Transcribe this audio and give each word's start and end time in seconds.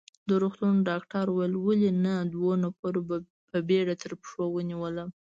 د 0.27 0.29
روغتون 0.43 0.75
ډاکټر 0.89 1.25
وویل: 1.29 1.53
ولې 1.65 1.89
نه، 2.05 2.15
دوو 2.33 2.51
نفرو 2.63 3.01
په 3.49 3.57
بېړه 3.67 3.93
تر 4.03 4.11
پښه 4.21 4.43
ونیولم. 4.55 5.09